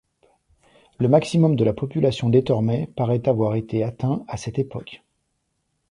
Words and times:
Le 0.97 1.07
maximum 1.07 1.55
de 1.55 1.63
la 1.63 1.73
population 1.73 2.29
d'Étormay 2.29 2.87
paraît 2.97 3.27
avoir 3.29 3.53
été 3.53 3.83
atteint 3.83 4.25
à 4.27 4.35
cette 4.35 4.57
époque. 4.57 5.03